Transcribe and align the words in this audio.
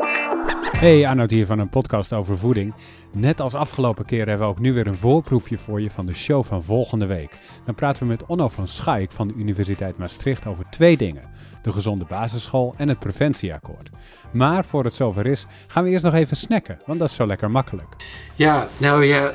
Hey, 0.00 1.06
Arnoud 1.06 1.30
hier 1.30 1.46
van 1.46 1.58
een 1.58 1.68
podcast 1.68 2.12
over 2.12 2.38
voeding. 2.38 2.74
Net 3.12 3.40
als 3.40 3.54
afgelopen 3.54 4.04
keer 4.04 4.28
hebben 4.28 4.46
we 4.46 4.52
ook 4.52 4.58
nu 4.58 4.72
weer 4.72 4.86
een 4.86 4.94
voorproefje 4.94 5.58
voor 5.58 5.80
je 5.80 5.90
van 5.90 6.06
de 6.06 6.14
show 6.14 6.44
van 6.44 6.62
volgende 6.62 7.06
week. 7.06 7.30
Dan 7.64 7.74
praten 7.74 8.02
we 8.02 8.08
met 8.08 8.26
Onno 8.26 8.48
van 8.48 8.68
Schaik 8.68 9.12
van 9.12 9.28
de 9.28 9.34
Universiteit 9.36 9.98
Maastricht 9.98 10.46
over 10.46 10.64
twee 10.70 10.96
dingen. 10.96 11.22
De 11.62 11.72
gezonde 11.72 12.04
basisschool 12.04 12.74
en 12.76 12.88
het 12.88 12.98
preventieakkoord. 12.98 13.90
Maar 14.32 14.64
voor 14.64 14.84
het 14.84 14.94
zover 14.94 15.26
is, 15.26 15.46
gaan 15.66 15.84
we 15.84 15.90
eerst 15.90 16.04
nog 16.04 16.14
even 16.14 16.36
snacken, 16.36 16.78
want 16.86 16.98
dat 16.98 17.08
is 17.08 17.14
zo 17.14 17.26
lekker 17.26 17.50
makkelijk. 17.50 17.88
Ja, 18.34 18.68
nou 18.78 19.04
ja, 19.04 19.32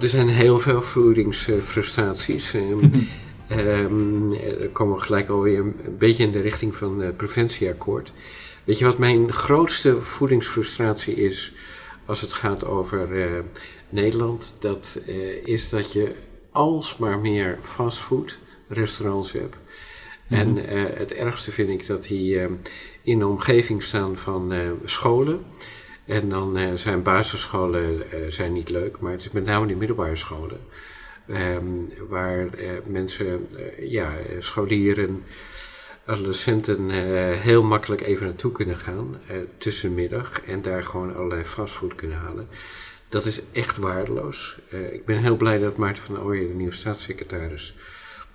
er 0.00 0.08
zijn 0.08 0.28
heel 0.28 0.58
veel 0.58 0.82
voedingsfrustraties. 0.82 2.54
Um, 3.50 4.32
er 4.32 4.68
komen 4.68 4.96
we 4.96 5.02
gelijk 5.02 5.28
alweer 5.28 5.58
een 5.58 5.96
beetje 5.98 6.24
in 6.24 6.32
de 6.32 6.40
richting 6.40 6.76
van 6.76 7.00
het 7.00 7.16
preventieakkoord. 7.16 8.12
Weet 8.64 8.78
je 8.78 8.84
wat 8.84 8.98
mijn 8.98 9.32
grootste 9.32 10.00
voedingsfrustratie 10.00 11.14
is 11.14 11.52
als 12.04 12.20
het 12.20 12.32
gaat 12.32 12.64
over 12.64 13.10
uh, 13.10 13.38
Nederland? 13.88 14.54
Dat 14.58 15.00
uh, 15.08 15.46
is 15.46 15.68
dat 15.68 15.92
je 15.92 16.14
alsmaar 16.50 17.18
meer 17.18 17.58
fastfood 17.60 18.38
restaurants 18.68 19.32
hebt. 19.32 19.56
Mm 20.26 20.38
-hmm. 20.38 20.56
En 20.56 20.76
uh, 20.76 20.84
het 20.94 21.12
ergste 21.12 21.52
vind 21.52 21.68
ik 21.68 21.86
dat 21.86 22.04
die 22.04 22.40
in 23.02 23.18
de 23.18 23.26
omgeving 23.26 23.82
staan 23.82 24.16
van 24.16 24.52
scholen. 24.84 25.44
En 26.04 26.28
dan 26.28 26.78
zijn 26.78 27.02
basisscholen 27.02 28.02
zijn 28.32 28.52
niet 28.52 28.68
leuk, 28.68 29.00
maar 29.00 29.12
het 29.12 29.20
is 29.20 29.30
met 29.30 29.44
name 29.44 29.66
die 29.66 29.76
middelbare 29.76 30.16
scholen. 30.16 30.60
Um, 31.28 31.92
waar 32.08 32.48
mensen, 32.86 33.48
ja, 33.78 34.12
scholieren 34.38 35.24
adolescenten 36.04 36.90
uh, 36.90 36.96
heel 37.40 37.62
makkelijk 37.62 38.00
even 38.00 38.26
naartoe 38.26 38.52
kunnen 38.52 38.78
gaan 38.78 39.16
uh, 39.30 39.36
tussenmiddag 39.58 40.42
en 40.42 40.62
daar 40.62 40.84
gewoon 40.84 41.14
allerlei 41.14 41.44
fastfood 41.44 41.94
kunnen 41.94 42.18
halen. 42.18 42.48
Dat 43.08 43.26
is 43.26 43.40
echt 43.52 43.76
waardeloos. 43.76 44.58
Ik 44.92 45.04
ben 45.04 45.18
heel 45.18 45.36
blij 45.36 45.58
dat 45.58 45.76
Maarten 45.76 46.02
van 46.02 46.20
Ooyen, 46.20 46.48
de 46.48 46.54
nieuwe 46.54 46.72
staatssecretaris, 46.72 47.74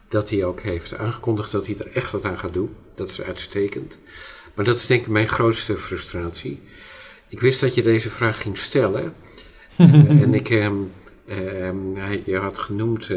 dat 0.08 0.30
hij 0.30 0.46
ook 0.46 0.62
heeft 0.62 0.98
aangekondigd 0.98 1.52
dat 1.52 1.66
hij 1.66 1.78
er 1.78 1.92
echt 1.92 2.12
wat 2.12 2.24
aan 2.24 2.40
gaat 2.40 2.54
doen. 2.54 2.76
Dat 2.96 3.09
is 3.09 3.22
uitstekend. 3.22 4.00
Maar 4.54 4.66
dat 4.66 4.78
is 4.78 4.86
denk 4.86 5.02
ik 5.02 5.08
mijn 5.08 5.28
grootste 5.28 5.78
frustratie. 5.78 6.62
Ik 7.28 7.40
wist 7.40 7.59
dat 7.59 7.76
je 7.76 7.81
deze 7.81 8.09
vraag 8.09 8.42
ging 8.42 8.58
stellen. 8.58 9.14
en 10.24 10.34
ik, 10.34 10.50
um, 10.50 10.92
um, 11.30 11.98
je 12.26 12.38
had 12.38 12.59
genoemd 12.59 13.09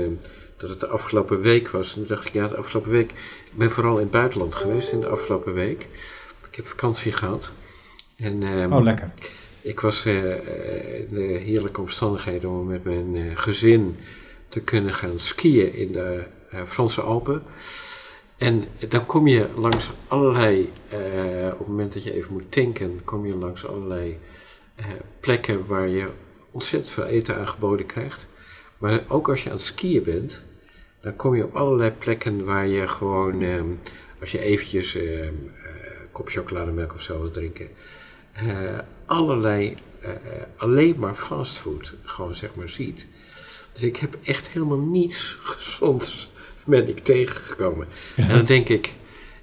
dat 0.61 0.71
het 0.71 0.81
de 0.81 0.89
afgelopen 0.89 1.41
week 1.41 1.69
was. 1.69 1.89
En 1.89 1.95
toen 1.95 2.07
dacht 2.07 2.27
ik, 2.27 2.33
ja, 2.33 2.49
de 2.49 2.57
afgelopen 2.57 2.91
week. 2.91 3.11
Ik 3.45 3.53
ben 3.55 3.71
vooral 3.71 3.95
in 3.95 4.03
het 4.03 4.11
buitenland 4.11 4.55
geweest 4.55 4.93
in 4.93 5.01
de 5.01 5.09
afgelopen 5.09 5.55
week. 5.55 5.87
Ik 6.49 6.57
heb 6.57 6.67
vakantie 6.67 7.13
gehad. 7.13 7.51
En, 8.17 8.43
um, 8.43 8.73
oh, 8.73 8.83
lekker. 8.83 9.11
Ik 9.63 9.81
was 9.81 10.07
uh, 10.07 10.35
in 11.01 11.09
de 11.11 11.41
heerlijke 11.45 11.81
omstandigheden 11.81 12.51
om 12.51 12.67
met 12.67 12.85
mijn 12.85 13.15
uh, 13.15 13.37
gezin 13.37 13.97
te 14.49 14.61
kunnen 14.61 14.95
gaan 14.95 15.21
skiën 15.21 15.75
in 15.75 15.93
de 15.93 16.25
uh, 16.55 16.65
Franse 16.65 17.01
Alpen. 17.01 17.43
En 18.37 18.65
dan 18.89 19.07
kom 19.07 19.27
je 19.27 19.47
langs 19.55 19.91
allerlei, 20.09 20.73
op 21.53 21.59
het 21.59 21.69
moment 21.69 21.93
dat 21.93 22.05
je 22.05 22.15
even 22.15 22.33
moet 22.33 22.53
tanken, 22.53 23.01
kom 23.05 23.27
je 23.27 23.35
langs 23.35 23.67
allerlei 23.67 24.19
plekken 25.21 25.67
waar 25.67 25.89
je 25.89 26.09
ontzettend 26.51 26.93
veel 26.93 27.05
eten 27.05 27.37
aangeboden 27.37 27.87
krijgt. 27.87 28.29
Maar 28.79 29.05
ook 29.09 29.29
als 29.29 29.43
je 29.43 29.51
aan 29.51 29.57
het 29.57 29.65
skiën 29.65 30.03
bent, 30.03 30.45
dan 31.01 31.17
kom 31.17 31.35
je 31.35 31.45
op 31.45 31.57
allerlei 31.57 31.91
plekken 31.91 32.45
waar 32.45 32.67
je 32.67 32.89
gewoon, 32.89 33.43
eh, 33.43 33.63
als 34.21 34.31
je 34.31 34.41
eventjes 34.41 34.95
eh, 34.95 35.27
een 35.27 35.51
kop 36.13 36.29
chocolademelk 36.29 36.95
of 36.95 37.03
zo 37.03 37.21
wil 37.21 37.31
drinken, 37.31 37.69
eh, 38.33 38.79
allerlei, 39.07 39.77
alleen 40.57 40.99
maar 40.99 41.15
fastfood 41.15 41.95
gewoon 42.05 42.35
zeg 42.35 42.55
maar 42.55 42.69
ziet. 42.69 43.07
Dus 43.73 43.83
ik 43.83 43.97
heb 43.97 44.19
echt 44.23 44.49
helemaal 44.49 44.79
niets 44.79 45.39
gezonds 45.43 46.29
ben 46.67 46.89
ik 46.89 46.99
tegengekomen. 46.99 47.87
Ja. 48.17 48.29
En 48.29 48.37
dan 48.37 48.45
denk 48.45 48.69
ik, 48.69 48.93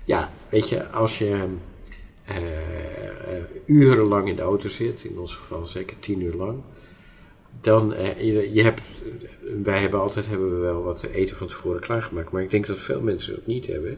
ja, 0.03 0.31
weet 0.49 0.69
je, 0.69 0.87
als 0.89 1.17
je 1.17 1.47
urenlang 3.65 4.27
in 4.27 4.35
de 4.35 4.41
auto 4.41 4.69
zit, 4.69 5.03
in 5.03 5.19
ons 5.19 5.35
geval 5.35 5.65
zeker 5.65 5.99
tien 5.99 6.21
uur 6.21 6.33
lang, 6.33 6.61
dan, 7.61 7.93
uh, 7.93 8.21
je, 8.21 8.53
je, 8.53 8.63
hebt, 8.63 8.81
wij 9.63 9.79
hebben 9.79 9.99
altijd 9.99 10.27
hebben 10.27 10.49
we 10.49 10.57
wel 10.57 10.83
wat 10.83 11.03
eten 11.03 11.35
van 11.35 11.47
tevoren 11.47 11.81
klaargemaakt, 11.81 12.31
maar 12.31 12.41
ik 12.41 12.49
denk 12.49 12.67
dat 12.67 12.79
veel 12.79 13.01
mensen 13.01 13.35
dat 13.35 13.47
niet 13.47 13.67
hebben. 13.67 13.97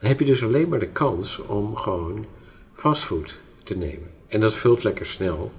Dan 0.00 0.08
heb 0.08 0.18
je 0.18 0.24
dus 0.24 0.44
alleen 0.44 0.68
maar 0.68 0.78
de 0.78 0.90
kans 0.90 1.38
om 1.46 1.76
gewoon 1.76 2.26
fastfood 2.72 3.40
te 3.64 3.76
nemen. 3.76 4.10
En 4.26 4.40
dat 4.40 4.54
vult 4.54 4.84
lekker 4.84 5.06
snel. 5.06 5.52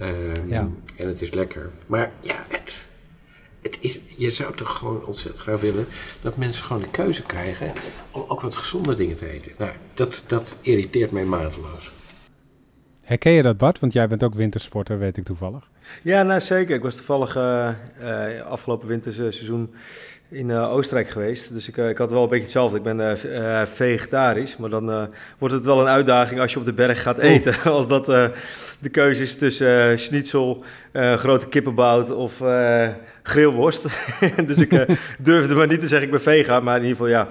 Um, 0.00 0.48
ja. 0.48 0.68
En 0.96 1.08
het 1.08 1.20
is 1.20 1.30
lekker. 1.30 1.70
Maar 1.86 2.12
ja, 2.20 2.44
het, 2.48 2.86
het 3.62 3.78
is, 3.80 4.00
je 4.16 4.30
zou 4.30 4.54
toch 4.54 4.78
gewoon 4.78 5.04
ontzettend 5.04 5.42
graag 5.42 5.60
willen 5.60 5.86
dat 6.20 6.36
mensen 6.36 6.64
gewoon 6.64 6.82
de 6.82 6.90
keuze 6.90 7.22
krijgen 7.22 7.72
om 8.10 8.24
ook 8.28 8.40
wat 8.40 8.56
gezonde 8.56 8.94
dingen 8.94 9.16
te 9.16 9.28
eten. 9.28 9.52
Nou, 9.58 9.72
dat, 9.94 10.24
dat 10.26 10.56
irriteert 10.60 11.12
mij 11.12 11.24
mateloos. 11.24 11.92
Herken 13.00 13.32
je 13.32 13.42
dat, 13.42 13.58
Bart? 13.58 13.80
Want 13.80 13.92
jij 13.92 14.08
bent 14.08 14.22
ook 14.22 14.34
wintersporter, 14.34 14.98
weet 14.98 15.16
ik 15.16 15.24
toevallig. 15.24 15.70
Ja, 16.02 16.22
nou 16.22 16.40
zeker. 16.40 16.74
Ik 16.74 16.82
was 16.82 16.96
toevallig 16.96 17.36
uh, 17.36 17.68
uh, 18.02 18.40
afgelopen 18.40 18.88
winterseizoen 18.88 19.74
in 20.28 20.48
uh, 20.48 20.72
Oostenrijk 20.72 21.10
geweest. 21.10 21.52
Dus 21.52 21.68
ik, 21.68 21.76
ik 21.76 21.98
had 21.98 22.10
wel 22.10 22.22
een 22.22 22.28
beetje 22.28 22.44
hetzelfde. 22.44 22.76
Ik 22.76 22.82
ben 22.82 23.18
vegetarisch, 23.68 24.56
maar 24.56 24.70
dan 24.70 25.10
wordt 25.38 25.54
het 25.54 25.64
wel 25.64 25.80
een 25.80 25.86
uitdaging 25.86 26.40
als 26.40 26.52
je 26.52 26.58
op 26.58 26.64
de 26.64 26.72
berg 26.72 27.02
gaat 27.02 27.18
eten. 27.18 27.54
Oh. 27.54 27.66
Als 27.76 27.88
dat 27.88 28.06
de 28.78 28.88
keuze 28.90 29.22
is 29.22 29.36
tussen 29.36 29.98
schnitzel, 29.98 30.64
grote 30.92 31.48
kippenbout 31.48 32.10
of 32.10 32.40
grillworst. 33.22 33.86
dus 34.46 34.58
ik 34.58 34.86
durfde 35.18 35.54
maar 35.54 35.66
niet 35.66 35.80
te 35.80 35.86
zeggen 35.86 36.06
ik 36.06 36.12
ben 36.12 36.22
vegan, 36.22 36.64
maar 36.64 36.76
in 36.76 36.82
ieder 36.82 36.96
geval 36.96 37.12
ja. 37.12 37.28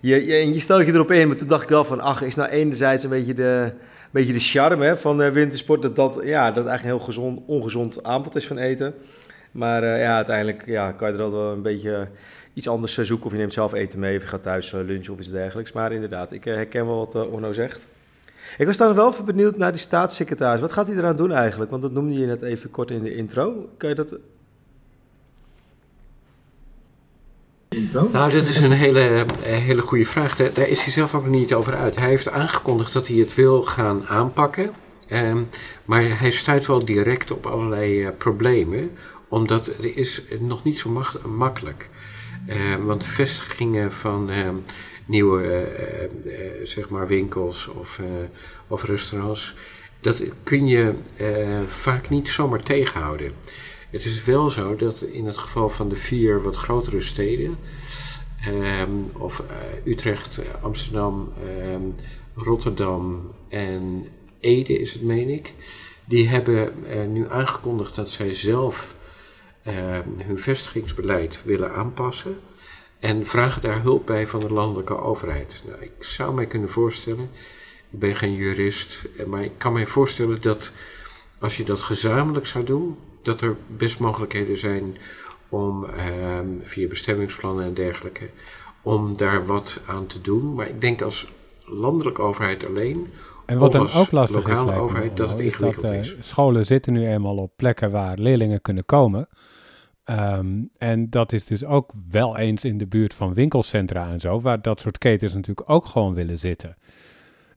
Je, 0.00 0.26
je, 0.26 0.54
je 0.54 0.60
stelt 0.60 0.86
je 0.86 0.92
erop 0.92 1.10
in, 1.10 1.26
maar 1.28 1.36
toen 1.36 1.48
dacht 1.48 1.62
ik 1.62 1.68
wel 1.68 1.84
van, 1.84 2.00
ach, 2.00 2.22
is 2.22 2.34
nou 2.34 2.48
enerzijds 2.48 3.04
een 3.04 3.10
beetje 3.10 3.34
de 3.34 3.72
beetje 4.10 4.32
de 4.32 4.38
charme 4.40 4.84
hè, 4.84 4.96
van 4.96 5.20
uh, 5.20 5.28
wintersport. 5.30 5.82
Dat 5.82 5.96
dat, 5.96 6.20
ja, 6.22 6.52
dat 6.52 6.66
eigenlijk 6.66 6.82
een 6.82 6.98
heel 6.98 6.98
gezond, 6.98 7.40
ongezond 7.46 8.02
aanbod 8.02 8.36
is 8.36 8.46
van 8.46 8.58
eten. 8.58 8.94
Maar 9.50 9.82
uh, 9.82 10.00
ja, 10.00 10.16
uiteindelijk 10.16 10.66
ja, 10.66 10.92
kan 10.92 11.08
je 11.08 11.16
er 11.16 11.22
altijd 11.22 11.42
wel 11.42 11.52
een 11.52 11.62
beetje 11.62 12.08
iets 12.54 12.68
anders 12.68 12.98
zoeken. 12.98 13.26
Of 13.26 13.32
je 13.32 13.38
neemt 13.38 13.52
zelf 13.52 13.72
eten 13.72 13.98
mee 13.98 14.16
of 14.16 14.22
je 14.22 14.28
gaat 14.28 14.42
thuis 14.42 14.72
lunchen 14.72 15.12
of 15.12 15.18
iets 15.18 15.30
dergelijks. 15.30 15.72
Maar 15.72 15.92
inderdaad, 15.92 16.32
ik 16.32 16.44
herken 16.44 16.86
wel 16.86 16.96
wat 16.96 17.30
Orno 17.30 17.52
zegt. 17.52 17.86
Ik 18.58 18.66
was 18.66 18.76
dan 18.76 18.94
wel 18.94 19.10
even 19.10 19.24
benieuwd 19.24 19.56
naar 19.56 19.72
die 19.72 19.80
staatssecretaris. 19.80 20.60
Wat 20.60 20.72
gaat 20.72 20.86
hij 20.86 20.96
eraan 20.96 21.16
doen 21.16 21.32
eigenlijk? 21.32 21.70
Want 21.70 21.82
dat 21.82 21.92
noemde 21.92 22.18
je 22.18 22.26
net 22.26 22.42
even 22.42 22.70
kort 22.70 22.90
in 22.90 23.02
de 23.02 23.14
intro. 23.14 23.68
Kan 23.76 23.88
je 23.88 23.94
dat 23.94 24.18
Nou, 28.12 28.30
dat 28.30 28.46
is 28.46 28.60
een 28.60 28.72
hele, 28.72 29.26
eh, 29.42 29.56
hele 29.56 29.82
goede 29.82 30.04
vraag. 30.04 30.36
Daar, 30.36 30.68
is 30.68 30.84
hij 30.84 30.92
zelf 30.92 31.14
ook 31.14 31.26
niet 31.26 31.54
over 31.54 31.74
uit. 31.74 31.96
Hij 31.96 32.08
heeft 32.08 32.30
aangekondigd 32.30 32.92
dat 32.92 33.06
hij 33.06 33.16
het 33.16 33.34
wil 33.34 33.62
gaan 33.62 34.06
aanpakken. 34.06 34.70
Um, 35.12 35.48
maar 35.84 36.18
hij 36.20 36.30
stuit 36.30 36.66
wel 36.66 36.84
direct 36.84 37.30
op 37.30 37.46
allerlei 37.46 38.02
uh, 38.02 38.08
problemen, 38.18 38.90
omdat 39.28 39.66
het 39.66 39.84
is 39.96 40.22
nog 40.38 40.64
niet 40.64 40.78
zo 40.78 41.02
makkelijk. 41.26 41.88
Uh, 42.48 42.74
want 42.84 43.04
vestigingen 43.06 43.92
van 43.92 44.30
uh, 44.30 44.48
nieuwe 45.06 45.68
zeg 46.62 46.88
maar 46.88 47.06
winkels 47.06 47.66
of, 47.68 48.00
of 48.68 48.84
restaurants, 48.84 49.54
dat 50.00 50.22
kun 50.42 50.66
je 50.66 50.94
vaak 51.66 52.08
niet 52.08 52.28
zomaar 52.28 52.62
tegenhouden. 52.62 53.32
Het 53.90 54.04
is 54.04 54.24
wel 54.24 54.50
zo 54.50 54.76
dat 54.76 55.00
in 55.00 55.26
het 55.26 55.38
geval 55.38 55.70
van 55.70 55.88
de 55.88 55.96
vier 55.96 56.42
wat 56.42 56.56
grotere 56.56 57.00
steden, 57.00 57.58
um, 58.80 59.10
of 59.12 59.40
uh, 59.40 59.92
Utrecht, 59.92 60.40
Amsterdam, 60.60 61.32
um, 61.74 61.94
Rotterdam 62.34 63.32
en 63.48 64.06
Ede 64.40 64.78
is 64.78 64.92
het, 64.92 65.02
meen 65.02 65.28
ik, 65.28 65.54
die 66.04 66.28
hebben 66.28 66.74
uh, 66.86 67.04
nu 67.06 67.30
aangekondigd 67.30 67.94
dat 67.94 68.10
zij 68.10 68.34
zelf 68.34 68.96
uh, 69.66 69.74
hun 70.18 70.38
vestigingsbeleid 70.38 71.42
willen 71.44 71.74
aanpassen 71.74 72.38
en 72.98 73.26
vragen 73.26 73.62
daar 73.62 73.82
hulp 73.82 74.06
bij 74.06 74.26
van 74.26 74.40
de 74.40 74.52
landelijke 74.52 74.98
overheid. 75.00 75.62
Nou, 75.66 75.82
ik 75.82 75.92
zou 75.98 76.34
mij 76.34 76.46
kunnen 76.46 76.68
voorstellen, 76.68 77.30
ik 77.90 77.98
ben 77.98 78.16
geen 78.16 78.34
jurist, 78.34 79.08
maar 79.26 79.44
ik 79.44 79.52
kan 79.56 79.72
mij 79.72 79.86
voorstellen 79.86 80.40
dat 80.40 80.72
als 81.38 81.56
je 81.56 81.64
dat 81.64 81.82
gezamenlijk 81.82 82.46
zou 82.46 82.64
doen, 82.64 82.96
dat 83.22 83.40
er 83.40 83.56
best 83.66 84.00
mogelijkheden 84.00 84.58
zijn 84.58 84.96
om 85.48 85.84
ehm, 85.84 86.46
via 86.62 86.88
bestemmingsplannen 86.88 87.64
en 87.64 87.74
dergelijke, 87.74 88.30
om 88.82 89.16
daar 89.16 89.46
wat 89.46 89.82
aan 89.86 90.06
te 90.06 90.20
doen. 90.20 90.54
Maar 90.54 90.68
ik 90.68 90.80
denk 90.80 91.02
als 91.02 91.32
landelijke 91.64 92.22
overheid 92.22 92.66
alleen. 92.66 93.12
En 93.46 93.58
wat 93.58 93.72
dan 93.72 93.88
ook 93.96 94.10
lastig 94.10 94.48
is, 94.48 94.58
overheid, 94.58 95.16
dat 95.16 95.30
het 95.30 95.40
ingewikkeld 95.40 95.86
dat, 95.86 95.94
uh, 95.94 96.00
is. 96.00 96.16
Scholen 96.20 96.66
zitten 96.66 96.92
nu 96.92 97.06
eenmaal 97.06 97.36
op 97.36 97.52
plekken 97.56 97.90
waar 97.90 98.18
leerlingen 98.18 98.60
kunnen 98.60 98.84
komen. 98.84 99.28
Um, 100.10 100.70
en 100.78 101.10
dat 101.10 101.32
is 101.32 101.44
dus 101.44 101.64
ook 101.64 101.92
wel 102.10 102.36
eens 102.36 102.64
in 102.64 102.78
de 102.78 102.86
buurt 102.86 103.14
van 103.14 103.34
winkelcentra 103.34 104.10
en 104.10 104.20
zo, 104.20 104.40
waar 104.40 104.62
dat 104.62 104.80
soort 104.80 104.98
ketens 104.98 105.34
natuurlijk 105.34 105.70
ook 105.70 105.86
gewoon 105.86 106.14
willen 106.14 106.38
zitten. 106.38 106.76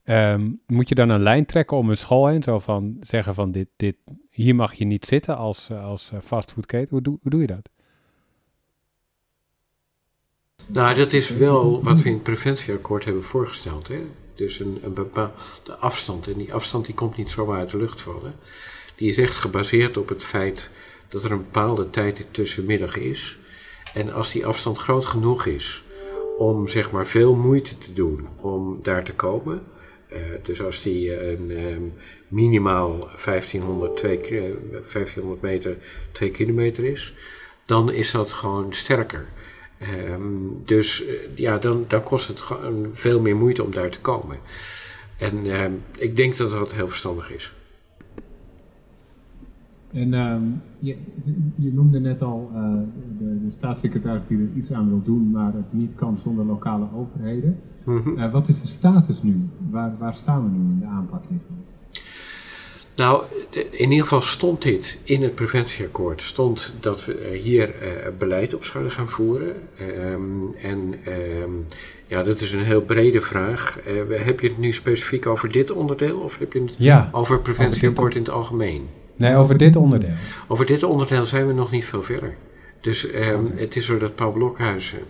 Ehm, 0.04 0.52
moet 0.66 0.88
je 0.88 0.94
dan 0.94 1.08
een 1.08 1.22
lijn 1.22 1.46
trekken 1.46 1.76
om 1.76 1.90
een 1.90 1.96
school 1.96 2.26
heen? 2.26 2.42
Zo 2.42 2.58
van 2.58 2.96
zeggen 3.00 3.34
van 3.34 3.52
dit, 3.52 3.68
dit, 3.76 3.96
hier 4.30 4.54
mag 4.54 4.74
je 4.74 4.84
niet 4.84 5.04
zitten 5.04 5.36
als, 5.36 5.70
als 5.70 6.12
fastfoodketen. 6.22 6.88
Hoe, 6.90 7.02
doe, 7.02 7.18
hoe 7.22 7.30
doe 7.30 7.40
je 7.40 7.46
dat? 7.46 7.70
Nou, 10.66 10.94
dat 10.94 11.12
is 11.12 11.30
wel 11.30 11.82
wat 11.82 12.00
we 12.02 12.08
in 12.08 12.14
het 12.14 12.22
preventieakkoord 12.22 13.04
hebben 13.04 13.24
voorgesteld. 13.24 13.88
Hè? 13.88 14.02
Dus 14.34 14.58
een, 14.58 14.78
een 14.82 14.94
bepaalde 14.94 15.76
afstand. 15.78 16.26
En 16.28 16.38
die 16.38 16.54
afstand 16.54 16.86
die 16.86 16.94
komt 16.94 17.16
niet 17.16 17.30
zomaar 17.30 17.58
uit 17.58 17.70
de 17.70 17.76
lucht 17.76 18.00
vallen. 18.00 18.34
Die 18.96 19.08
is 19.08 19.18
echt 19.18 19.36
gebaseerd 19.36 19.96
op 19.96 20.08
het 20.08 20.24
feit 20.24 20.70
dat 21.08 21.24
er 21.24 21.32
een 21.32 21.38
bepaalde 21.38 21.90
tijd 21.90 22.26
tussenmiddag 22.30 22.96
is. 22.96 23.38
En 23.94 24.12
als 24.12 24.32
die 24.32 24.46
afstand 24.46 24.78
groot 24.78 25.06
genoeg 25.06 25.46
is 25.46 25.84
om 26.38 26.68
zeg 26.68 26.90
maar 26.90 27.06
veel 27.06 27.34
moeite 27.34 27.78
te 27.78 27.92
doen 27.92 28.28
om 28.40 28.78
daar 28.82 29.04
te 29.04 29.14
komen. 29.14 29.62
Uh, 30.12 30.18
dus 30.42 30.62
als 30.62 30.82
die 30.82 31.26
een, 31.30 31.50
um, 31.50 31.92
minimaal 32.28 33.10
1500, 33.24 33.96
2, 33.96 34.18
1500 34.70 35.40
meter 35.40 35.76
2 36.12 36.30
kilometer 36.30 36.84
is, 36.84 37.14
dan 37.64 37.92
is 37.92 38.10
dat 38.10 38.32
gewoon 38.32 38.72
sterker. 38.72 39.26
Um, 40.08 40.60
dus 40.64 41.02
uh, 41.06 41.14
ja, 41.34 41.58
dan, 41.58 41.84
dan 41.88 42.02
kost 42.02 42.28
het 42.28 42.44
veel 42.92 43.20
meer 43.20 43.36
moeite 43.36 43.62
om 43.62 43.70
daar 43.70 43.90
te 43.90 44.00
komen. 44.00 44.38
En 45.18 45.46
ik 45.98 46.16
denk 46.16 46.36
dat 46.36 46.50
dat 46.50 46.74
heel 46.74 46.88
verstandig 46.88 47.30
is. 47.30 47.52
En 49.92 50.14
um, 50.14 50.62
je, 50.78 50.96
je, 51.56 51.72
noemde 51.72 52.00
net 52.00 52.22
al 52.22 52.50
uh, 52.54 52.74
de, 53.18 53.44
de, 53.44 53.50
staatssecretaris 53.50 54.22
die 54.28 54.38
er 54.38 54.48
iets 54.56 54.72
aan 54.72 54.88
wil 54.88 55.02
doen, 55.04 55.30
maar 55.30 55.52
het 55.52 55.72
niet 55.72 55.94
kan 55.94 56.18
zonder 56.18 56.44
lokale 56.44 56.86
overheden. 56.94 57.58
Mm 57.84 57.98
-hmm. 57.98 58.18
uh, 58.18 58.32
wat 58.32 58.48
is 58.48 58.60
de 58.60 58.68
status 58.68 59.22
nu? 59.22 59.48
Waar, 59.70 59.94
waar 59.98 60.14
staan 60.14 60.44
we 60.44 60.50
nu 60.50 60.72
in 60.72 60.78
de 60.80 60.86
aanpak 60.86 61.22
hiervan? 61.28 61.56
Nou, 62.96 63.24
in 63.70 63.90
ieder 63.90 64.02
geval 64.02 64.20
stond 64.20 64.62
dit 64.62 65.00
in 65.04 65.22
het 65.22 65.34
preventieakkoord. 65.34 66.22
Stond 66.22 66.74
dat 66.80 67.04
we 67.04 67.38
hier 67.42 67.68
uh, 67.68 67.88
beleid 68.18 68.54
op 68.54 68.64
zouden 68.64 68.92
gaan 68.92 69.08
voeren. 69.08 69.54
Um, 69.80 70.54
en 70.54 70.94
um, 71.42 71.64
ja, 72.06 72.22
dat 72.22 72.40
is 72.40 72.52
een 72.52 72.64
heel 72.64 72.82
brede 72.82 73.20
vraag. 73.20 73.78
Uh, 73.88 74.24
heb 74.24 74.40
je 74.40 74.48
het 74.48 74.58
nu 74.58 74.72
specifiek 74.72 75.26
over 75.26 75.52
dit 75.52 75.70
onderdeel 75.70 76.18
of 76.18 76.38
heb 76.38 76.52
je 76.52 76.60
het 76.60 76.74
ja, 76.78 77.08
over 77.12 77.34
het 77.34 77.42
preventieakkoord 77.42 78.14
in 78.14 78.22
het 78.22 78.30
algemeen? 78.30 78.88
Nee, 79.22 79.36
over 79.36 79.56
dit 79.56 79.76
onderdeel. 79.76 80.14
Over 80.48 80.66
dit 80.66 80.82
onderdeel 80.82 81.26
zijn 81.26 81.46
we 81.46 81.52
nog 81.52 81.70
niet 81.70 81.84
veel 81.84 82.02
verder. 82.02 82.36
Dus 82.80 83.06
okay. 83.06 83.36
het 83.54 83.76
is 83.76 83.86
zo 83.86 83.98
dat 83.98 84.14
Paul 84.14 84.32
Blokhuizen, 84.32 85.02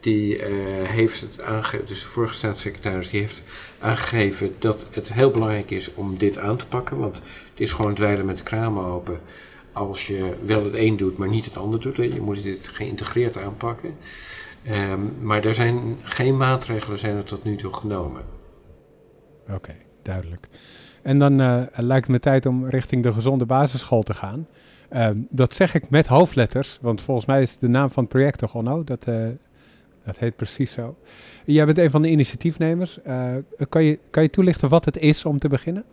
die 0.00 0.38
uh, 0.38 0.44
heeft 0.82 1.20
het 1.20 1.42
aangegeven, 1.42 1.86
dus 1.86 2.02
de 2.02 2.08
vorige 2.08 2.34
staatssecretaris, 2.34 3.08
die 3.08 3.20
heeft 3.20 3.42
aangegeven 3.80 4.54
dat 4.58 4.86
het 4.90 5.12
heel 5.12 5.30
belangrijk 5.30 5.70
is 5.70 5.94
om 5.94 6.18
dit 6.18 6.38
aan 6.38 6.56
te 6.56 6.66
pakken. 6.66 6.98
Want 6.98 7.16
het 7.50 7.60
is 7.60 7.72
gewoon 7.72 7.94
dweilen 7.94 8.26
met 8.26 8.38
de 8.38 8.44
kramen 8.44 8.84
open 8.84 9.20
als 9.72 10.06
je 10.06 10.34
wel 10.44 10.64
het 10.64 10.74
een 10.74 10.96
doet, 10.96 11.18
maar 11.18 11.28
niet 11.28 11.44
het 11.44 11.56
ander 11.56 11.80
doet. 11.80 11.96
Je 11.96 12.20
moet 12.20 12.42
dit 12.42 12.68
geïntegreerd 12.68 13.38
aanpakken. 13.38 13.96
Um, 14.70 15.12
maar 15.20 15.44
er 15.44 15.54
zijn 15.54 15.98
geen 16.02 16.36
maatregelen 16.36 16.98
zijn 16.98 17.16
er 17.16 17.24
tot 17.24 17.44
nu 17.44 17.56
toe 17.56 17.74
genomen. 17.74 18.22
Oké, 19.42 19.54
okay, 19.54 19.76
duidelijk. 20.06 20.48
En 21.02 21.18
dan 21.18 21.40
uh, 21.40 21.62
lijkt 21.74 22.08
me 22.08 22.20
tijd 22.20 22.46
om 22.46 22.68
richting 22.68 23.02
de 23.02 23.12
gezonde 23.12 23.44
basisschool 23.44 24.02
te 24.02 24.14
gaan. 24.14 24.46
Uh, 24.92 25.08
dat 25.14 25.54
zeg 25.54 25.74
ik 25.74 25.90
met 25.90 26.06
hoofdletters, 26.06 26.78
want 26.80 27.02
volgens 27.02 27.26
mij 27.26 27.42
is 27.42 27.56
de 27.58 27.68
naam 27.68 27.90
van 27.90 28.02
het 28.02 28.12
project 28.12 28.38
toch 28.38 28.54
Onno? 28.54 28.84
Dat, 28.84 29.06
uh, 29.08 29.26
dat 30.04 30.18
heet 30.18 30.36
precies 30.36 30.72
zo. 30.72 30.96
Jij 31.44 31.64
bent 31.64 31.78
een 31.78 31.90
van 31.90 32.02
de 32.02 32.08
initiatiefnemers. 32.08 32.98
kan, 33.68 33.84
je, 33.84 33.98
kan 34.10 34.22
je 34.22 34.30
toelichten 34.30 34.68
wat 34.68 34.84
het 34.84 34.98
is 34.98 35.24
om 35.24 35.38
te 35.38 35.48
beginnen? 35.48 35.84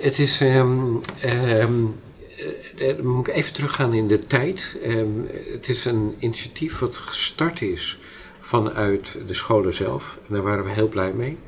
Het 0.00 0.18
is, 0.18 0.40
um, 0.40 1.00
um, 1.24 1.94
dan 2.76 3.06
moet 3.06 3.28
ik 3.28 3.34
even 3.34 3.52
teruggaan 3.52 3.94
in 3.94 4.08
de 4.08 4.18
tijd. 4.18 4.78
Het 5.52 5.68
is 5.68 5.84
een 5.84 6.14
initiatief 6.18 6.78
wat 6.78 6.96
gestart 6.96 7.62
is 7.62 7.98
vanuit 8.38 9.20
de 9.26 9.34
scholen 9.34 9.74
zelf. 9.74 10.18
En 10.28 10.34
daar 10.34 10.42
waren 10.42 10.64
we 10.64 10.70
heel 10.70 10.88
blij 10.88 11.12
mee. 11.12 11.38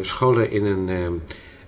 Scholen 0.00 0.50
in 0.50 0.64
een 0.64 1.20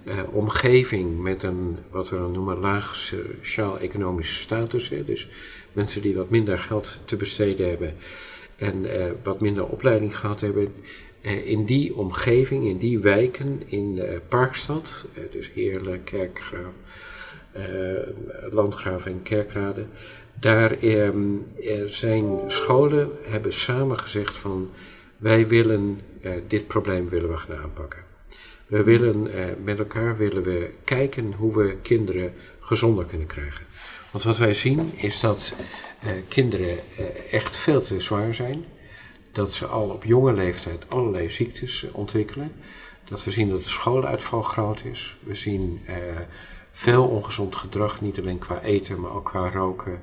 uh, 0.04 0.22
omgeving 0.30 1.18
met 1.18 1.42
een, 1.42 1.76
wat 1.90 2.10
we 2.10 2.16
dan 2.16 2.32
noemen, 2.32 2.58
laag 2.58 2.96
sociaal-economische 2.96 4.34
status. 4.34 4.88
Hè, 4.88 5.04
dus 5.04 5.28
mensen 5.72 6.02
die 6.02 6.14
wat 6.14 6.30
minder 6.30 6.58
geld 6.58 7.00
te 7.04 7.16
besteden 7.16 7.68
hebben 7.68 7.94
en 8.56 8.86
wat 9.22 9.40
minder 9.40 9.66
opleiding 9.66 10.16
gehad 10.16 10.40
hebben. 10.40 10.74
In 11.44 11.64
die 11.64 11.94
omgeving, 11.94 12.64
in 12.66 12.78
die 12.78 12.98
wijken, 12.98 13.62
in 13.66 14.02
Parkstad, 14.28 15.06
dus 15.30 15.52
Heerlen, 15.52 16.04
Kerkgraaf, 16.04 16.72
Landgraaf 18.50 19.06
en 19.06 19.22
Kerkrade. 19.22 19.86
Daar 20.40 20.82
er 20.82 21.12
zijn 21.86 22.38
scholen 22.46 23.10
hebben 23.22 23.52
samen 23.52 23.98
gezegd 23.98 24.36
van 24.36 24.70
wij 25.16 25.46
willen 25.46 26.00
dit 26.46 26.66
probleem 26.66 27.08
willen 27.08 27.30
we 27.30 27.36
gaan 27.36 27.56
aanpakken. 27.56 28.04
We 28.70 28.82
willen 28.82 29.32
eh, 29.32 29.56
met 29.62 29.78
elkaar 29.78 30.16
willen 30.16 30.42
we 30.42 30.70
kijken 30.84 31.32
hoe 31.32 31.56
we 31.56 31.76
kinderen 31.82 32.32
gezonder 32.60 33.04
kunnen 33.04 33.26
krijgen. 33.26 33.64
Want 34.12 34.24
wat 34.24 34.38
wij 34.38 34.54
zien 34.54 34.92
is 34.96 35.20
dat 35.20 35.54
eh, 36.00 36.10
kinderen 36.28 36.78
eh, 36.96 37.32
echt 37.32 37.56
veel 37.56 37.82
te 37.82 38.00
zwaar 38.00 38.34
zijn. 38.34 38.64
Dat 39.32 39.54
ze 39.54 39.66
al 39.66 39.88
op 39.88 40.04
jonge 40.04 40.32
leeftijd 40.32 40.84
allerlei 40.88 41.30
ziektes 41.30 41.90
ontwikkelen. 41.92 42.52
Dat 43.04 43.24
we 43.24 43.30
zien 43.30 43.48
dat 43.48 43.58
de 43.58 43.68
schooluitval 43.68 44.42
groot 44.42 44.84
is. 44.84 45.16
We 45.22 45.34
zien 45.34 45.80
veel 46.72 47.04
ongezond 47.04 47.56
gedrag, 47.56 48.00
niet 48.00 48.18
alleen 48.18 48.38
qua 48.38 48.62
eten, 48.62 49.00
maar 49.00 49.14
ook 49.14 49.24
qua 49.24 49.50
roken. 49.50 50.00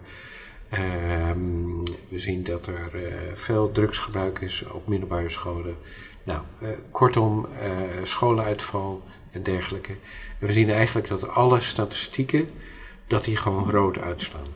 Um, 0.74 1.84
we 2.10 2.20
zien 2.20 2.44
dat 2.44 2.68
er 2.68 2.96
uh, 2.96 3.36
veel 3.36 3.72
drugsgebruik 3.72 4.40
is 4.40 4.64
op 4.64 4.88
middelbare 4.88 5.30
scholen. 5.30 5.78
Nou, 6.24 6.42
uh, 6.62 6.70
kortom, 6.92 7.48
uh, 7.62 8.04
scholenuitval 8.04 9.02
en 9.32 9.44
dergelijke. 9.44 9.92
En 10.40 10.48
we 10.48 10.52
zien 10.52 10.70
eigenlijk 10.70 11.08
dat 11.08 11.28
alle 11.28 11.60
statistieken, 11.62 12.50
dat 13.08 13.24
die 13.24 13.38
gewoon 13.38 13.72
rood 13.72 14.00
uitslaan. 14.00 14.48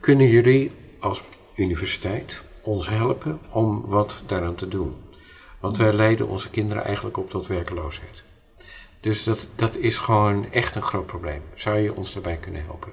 Kunnen 0.00 0.28
jullie 0.28 0.70
als 1.00 1.22
universiteit 1.56 2.42
ons 2.62 2.88
helpen 2.88 3.40
om 3.50 3.86
wat 3.86 4.22
daaraan 4.26 4.54
te 4.54 4.68
doen? 4.68 4.94
Want 5.60 5.76
wij 5.76 5.92
leiden 5.92 6.28
onze 6.28 6.50
kinderen 6.50 6.84
eigenlijk 6.84 7.16
op 7.16 7.30
tot 7.30 7.46
werkeloosheid. 7.46 8.24
Dus 9.00 9.24
dat, 9.24 9.48
dat 9.56 9.76
is 9.76 9.98
gewoon 9.98 10.50
echt 10.50 10.74
een 10.74 10.82
groot 10.82 11.06
probleem. 11.06 11.42
Zou 11.54 11.78
je 11.78 11.94
ons 11.94 12.12
daarbij 12.12 12.36
kunnen 12.36 12.64
helpen? 12.64 12.92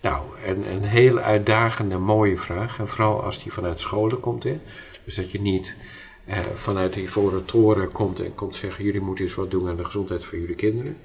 Nou, 0.00 0.24
een, 0.44 0.70
een 0.72 0.84
hele 0.84 1.20
uitdagende, 1.20 1.98
mooie 1.98 2.36
vraag. 2.36 2.78
En 2.78 2.88
vooral 2.88 3.22
als 3.22 3.42
die 3.42 3.52
vanuit 3.52 3.80
scholen 3.80 4.20
komt. 4.20 4.42
Hè? 4.42 4.60
Dus 5.04 5.14
dat 5.14 5.30
je 5.30 5.40
niet 5.40 5.76
eh, 6.24 6.38
vanuit 6.54 6.92
die 6.92 7.10
voren 7.10 7.44
toren 7.44 7.92
komt 7.92 8.20
en 8.20 8.34
komt 8.34 8.54
zeggen: 8.54 8.84
jullie 8.84 9.00
moeten 9.00 9.24
eens 9.24 9.34
wat 9.34 9.50
doen 9.50 9.68
aan 9.68 9.76
de 9.76 9.84
gezondheid 9.84 10.24
van 10.24 10.40
jullie 10.40 10.54
kinderen. 10.54 10.96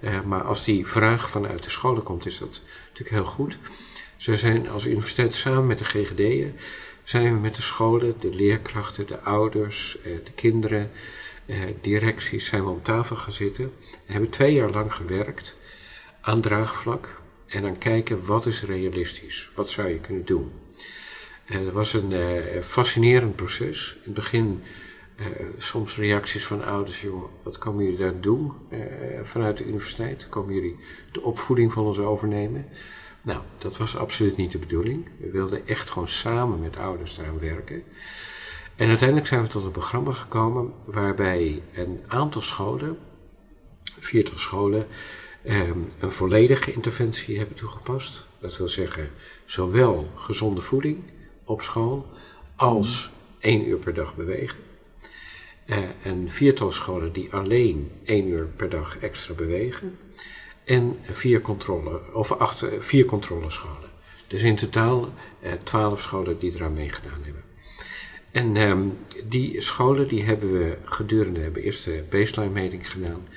Eh, 0.00 0.20
maar 0.22 0.42
als 0.42 0.64
die 0.64 0.86
vraag 0.86 1.30
vanuit 1.30 1.64
de 1.64 1.70
scholen 1.70 2.02
komt, 2.02 2.26
is 2.26 2.38
dat 2.38 2.62
natuurlijk 2.88 3.16
heel 3.16 3.24
goed. 3.24 3.58
Ze 4.16 4.36
zijn 4.36 4.68
als 4.68 4.86
universiteit 4.86 5.34
samen 5.34 5.66
met 5.66 5.78
de 5.78 5.84
GGD'en, 5.84 6.54
zijn 7.02 7.32
we 7.34 7.40
met 7.40 7.56
de 7.56 7.62
scholen, 7.62 8.14
de 8.18 8.34
leerkrachten, 8.34 9.06
de 9.06 9.20
ouders, 9.20 10.00
eh, 10.02 10.12
de 10.24 10.32
kinderen, 10.34 10.90
eh, 11.46 11.56
directies, 11.80 12.46
zijn 12.46 12.64
we 12.64 12.70
om 12.70 12.82
tafel 12.82 13.16
gaan 13.16 13.32
zitten. 13.32 13.64
En 13.90 14.12
hebben 14.12 14.30
twee 14.30 14.54
jaar 14.54 14.70
lang 14.70 14.94
gewerkt 14.94 15.56
aan 16.20 16.40
draagvlak 16.40 17.20
en 17.48 17.62
dan 17.62 17.78
kijken 17.78 18.24
wat 18.24 18.46
is 18.46 18.62
realistisch, 18.62 19.50
wat 19.54 19.70
zou 19.70 19.88
je 19.88 20.00
kunnen 20.00 20.24
doen. 20.24 20.52
En 21.44 21.64
dat 21.64 21.72
was 21.72 21.92
een 21.92 22.10
uh, 22.10 22.62
fascinerend 22.62 23.36
proces. 23.36 23.92
In 23.94 24.00
het 24.04 24.14
begin 24.14 24.62
uh, 25.20 25.26
soms 25.56 25.96
reacties 25.96 26.46
van 26.46 26.64
ouders, 26.64 27.00
joh, 27.00 27.24
wat 27.42 27.58
komen 27.58 27.84
jullie 27.84 27.98
daar 27.98 28.20
doen 28.20 28.52
vanuit 29.22 29.56
de 29.56 29.64
universiteit? 29.64 30.28
Komen 30.28 30.54
jullie 30.54 30.76
de 31.12 31.20
opvoeding 31.22 31.72
van 31.72 31.84
ons 31.84 31.98
overnemen? 31.98 32.66
Nou, 33.22 33.40
dat 33.58 33.76
was 33.76 33.96
absoluut 33.96 34.36
niet 34.36 34.52
de 34.52 34.58
bedoeling. 34.58 35.08
We 35.18 35.30
wilden 35.30 35.66
echt 35.66 35.90
gewoon 35.90 36.08
samen 36.08 36.60
met 36.60 36.76
ouders 36.76 37.14
daaraan 37.14 37.38
werken. 37.38 37.82
En 38.76 38.88
uiteindelijk 38.88 39.28
zijn 39.28 39.42
we 39.42 39.48
tot 39.48 39.64
een 39.64 39.70
programma 39.70 40.12
gekomen 40.12 40.72
waarbij 40.84 41.62
een 41.74 42.00
aantal 42.06 42.42
scholen, 42.42 42.98
viertig 43.98 44.40
scholen, 44.40 44.86
een 45.42 46.10
volledige 46.10 46.72
interventie 46.72 47.38
hebben 47.38 47.56
toegepast. 47.56 48.26
Dat 48.40 48.56
wil 48.56 48.68
zeggen, 48.68 49.10
zowel 49.44 50.10
gezonde 50.14 50.60
voeding, 50.60 51.02
op 51.44 51.62
school 51.62 52.06
als 52.56 53.10
één 53.38 53.68
uur 53.68 53.78
per 53.78 53.94
dag 53.94 54.14
bewegen. 54.14 54.58
Uh, 55.66 55.76
en 56.02 56.28
viertal 56.28 56.70
scholen 56.70 57.12
die 57.12 57.32
alleen 57.32 57.90
één 58.04 58.28
uur 58.28 58.46
per 58.46 58.68
dag 58.68 58.98
extra 58.98 59.34
bewegen. 59.34 59.98
En 60.64 60.98
vier, 61.10 61.40
controle, 61.40 62.00
of 62.12 62.32
acht, 62.32 62.64
vier 62.78 63.04
controlescholen. 63.04 63.90
Dus 64.26 64.42
in 64.42 64.56
totaal 64.56 65.12
uh, 65.42 65.52
twaalf 65.62 66.00
scholen 66.00 66.38
die 66.38 66.54
eraan 66.54 66.72
meegedaan 66.72 67.22
hebben. 67.22 67.42
En 68.30 68.56
ehm, 68.56 68.88
die 69.24 69.60
scholen 69.60 70.08
die 70.08 70.22
hebben 70.22 70.52
we 70.52 70.78
gedurende, 70.84 71.50
de 71.50 72.04
baseline 72.10 72.52
meting 72.52 72.90
gedaan. 72.90 73.28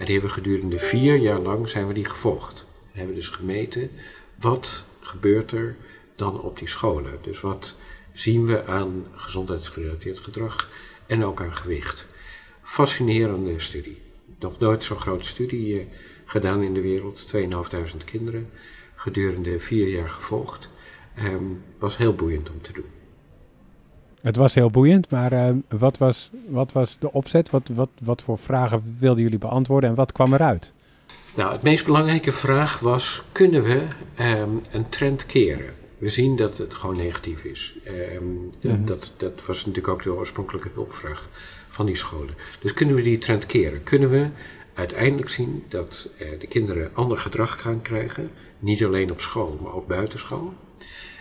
En 0.00 0.06
die 0.06 0.14
hebben 0.14 0.34
we 0.34 0.42
gedurende 0.42 0.78
vier 0.78 1.16
jaar 1.16 1.40
lang 1.40 1.68
zijn 1.68 1.86
we 1.86 1.94
die 1.94 2.04
gevolgd. 2.04 2.66
We 2.92 2.98
hebben 2.98 3.14
dus 3.14 3.28
gemeten, 3.28 3.90
wat 4.34 4.84
gebeurt 5.00 5.52
er 5.52 5.76
dan 6.14 6.40
op 6.40 6.58
die 6.58 6.68
scholen? 6.68 7.18
Dus 7.22 7.40
wat 7.40 7.76
zien 8.12 8.46
we 8.46 8.64
aan 8.64 9.06
gezondheidsgerelateerd 9.14 10.18
gedrag 10.18 10.70
en 11.06 11.24
ook 11.24 11.40
aan 11.40 11.56
gewicht. 11.56 12.06
Fascinerende 12.62 13.58
studie. 13.58 14.00
Nog 14.38 14.58
nooit 14.58 14.84
zo'n 14.84 15.00
grote 15.00 15.24
studie 15.24 15.80
eh, 15.80 15.86
gedaan 16.24 16.62
in 16.62 16.74
de 16.74 16.80
wereld. 16.80 17.26
2.500 17.36 18.04
kinderen 18.04 18.50
gedurende 18.94 19.60
vier 19.60 19.88
jaar 19.88 20.10
gevolgd. 20.10 20.70
Um, 21.18 21.62
was 21.78 21.96
heel 21.96 22.14
boeiend 22.14 22.50
om 22.50 22.60
te 22.60 22.72
doen. 22.72 22.99
Het 24.20 24.36
was 24.36 24.54
heel 24.54 24.70
boeiend, 24.70 25.10
maar 25.10 25.32
uh, 25.32 25.50
wat, 25.68 25.98
was, 25.98 26.30
wat 26.48 26.72
was 26.72 26.98
de 26.98 27.12
opzet? 27.12 27.50
Wat, 27.50 27.68
wat, 27.72 27.88
wat 28.02 28.22
voor 28.22 28.38
vragen 28.38 28.96
wilden 28.98 29.22
jullie 29.22 29.38
beantwoorden 29.38 29.90
en 29.90 29.96
wat 29.96 30.12
kwam 30.12 30.34
eruit? 30.34 30.72
Nou, 31.36 31.52
het 31.52 31.62
meest 31.62 31.84
belangrijke 31.84 32.32
vraag 32.32 32.78
was: 32.78 33.22
kunnen 33.32 33.62
we 33.62 33.82
um, 34.20 34.60
een 34.72 34.88
trend 34.88 35.26
keren? 35.26 35.74
We 35.98 36.08
zien 36.08 36.36
dat 36.36 36.58
het 36.58 36.74
gewoon 36.74 36.96
negatief 36.96 37.44
is. 37.44 37.76
Um, 38.14 38.52
mm-hmm. 38.60 38.84
dat, 38.84 39.14
dat 39.16 39.46
was 39.46 39.66
natuurlijk 39.66 39.94
ook 39.94 40.02
de 40.02 40.14
oorspronkelijke 40.14 40.70
hulpvraag 40.74 41.28
van 41.68 41.86
die 41.86 41.96
scholen. 41.96 42.34
Dus 42.60 42.72
kunnen 42.72 42.94
we 42.94 43.02
die 43.02 43.18
trend 43.18 43.46
keren? 43.46 43.82
Kunnen 43.82 44.10
we 44.10 44.28
uiteindelijk 44.74 45.28
zien 45.28 45.64
dat 45.68 46.10
uh, 46.18 46.40
de 46.40 46.46
kinderen 46.46 46.90
ander 46.94 47.18
gedrag 47.18 47.60
gaan 47.60 47.82
krijgen, 47.82 48.30
niet 48.58 48.84
alleen 48.84 49.10
op 49.10 49.20
school, 49.20 49.58
maar 49.62 49.72
ook 49.72 49.86
buitenschool? 49.86 50.52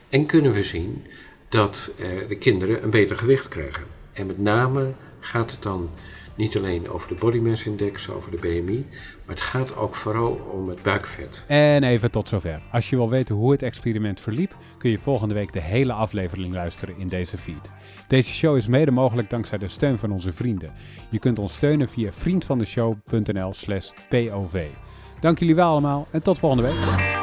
En 0.10 0.25
kunnen 0.25 0.51
we 0.51 0.63
zien 0.63 1.06
dat 1.50 1.91
uh, 1.98 2.27
de 2.27 2.38
kinderen 2.38 2.84
een 2.84 2.89
beter 2.89 3.18
gewicht 3.18 3.48
krijgen? 3.48 3.84
En 4.13 4.25
met 4.25 4.38
name 4.38 4.91
gaat 5.20 5.51
het 5.51 5.63
dan 5.63 5.89
niet 6.39 6.58
alleen 6.58 6.89
over 6.89 7.08
de 7.08 7.15
body 7.15 7.38
mass 7.38 7.65
index, 7.65 8.10
over 8.10 8.32
de 8.32 8.38
BMI, 8.38 8.86
maar 9.25 9.36
het 9.36 9.41
gaat 9.41 9.75
ook 9.75 9.96
vooral 9.96 10.32
om 10.51 10.70
het 10.70 10.82
buikvet. 10.82 11.44
En 11.48 11.84
even 11.84 12.12
tot 12.12 12.27
zover. 12.27 12.62
Als 12.72 12.89
je 12.89 12.96
wil 12.96 13.10
weten 13.10 13.36
hoe 13.36 13.51
het 13.51 13.63
experiment 13.63 14.22
verliep, 14.22 14.56
kun 14.77 14.89
je 14.89 14.98
volgende 14.98 15.34
week 15.34 15.53
de 15.53 15.62
hele 15.62 15.94
aflevering 15.94 16.53
luisteren 16.53 16.98
in 16.98 17.08
deze 17.08 17.38
feed. 17.38 17.70
Deze 18.08 18.34
show 18.34 18.58
is 18.58 18.68
mede 18.68 18.91
mogelijk 18.91 19.29
dankzij 19.29 19.58
de 19.58 19.68
steun 19.68 19.98
van 19.98 20.12
onze 20.12 20.34
vrienden. 20.34 20.74
Je 21.10 21.20
kunt 21.20 21.39
ons 21.39 21.53
steunen 21.53 21.89
via 21.89 22.12
vriendvandeshow.nl/slash 22.12 23.89
POV. 24.10 24.68
Dank 25.20 25.39
jullie 25.39 25.56
wel 25.56 25.70
allemaal 25.70 26.08
en 26.12 26.22
tot 26.22 26.39
volgende 26.39 26.63
week. 26.63 27.18